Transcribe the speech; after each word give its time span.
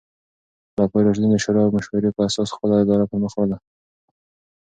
خلفای 0.73 1.03
راشدین 1.07 1.31
د 1.33 1.37
شورا 1.43 1.61
او 1.65 1.73
مشورې 1.77 2.09
په 2.15 2.21
اساس 2.29 2.49
خپله 2.55 2.75
اداره 2.83 3.05
پر 3.09 3.17
مخ 3.23 3.33
وړله. 3.35 3.57